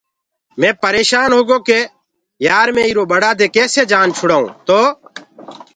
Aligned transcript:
مي 0.59 0.69
پريشآنٚ 0.83 1.31
هوگو 1.37 1.57
ڪي 1.67 1.79
يآر 2.47 2.67
مي 2.75 2.81
ايٚرو 2.85 3.03
ٻڙآ 3.11 3.29
دي 3.39 3.47
ڪيسي 3.55 3.81
جآن 3.91 4.07
ڇُڙآئونٚ 4.17 4.55
تو 4.67 4.79